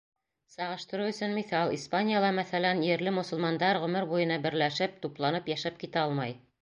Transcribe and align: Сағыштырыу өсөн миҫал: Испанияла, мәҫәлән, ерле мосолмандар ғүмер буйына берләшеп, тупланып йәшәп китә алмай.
Сағыштырыу 0.51 1.09
өсөн 1.11 1.35
миҫал: 1.39 1.73
Испанияла, 1.75 2.31
мәҫәлән, 2.39 2.81
ерле 2.87 3.13
мосолмандар 3.19 3.81
ғүмер 3.85 4.09
буйына 4.15 4.41
берләшеп, 4.47 4.97
тупланып 5.05 5.53
йәшәп 5.55 5.79
китә 5.85 6.03
алмай. 6.07 6.35